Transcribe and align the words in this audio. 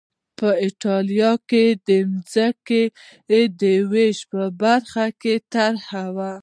په 0.39 0.49
اېټالیا 0.65 1.31
کې 1.49 1.65
د 1.87 1.89
ځمکو 2.33 2.81
د 3.61 3.63
وېش 3.91 4.17
په 4.31 4.41
برخه 4.61 5.05
کې 5.21 5.35
طرحه 5.53 6.05
وه 6.15 6.33